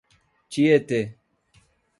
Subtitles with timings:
[0.51, 1.01] Tietê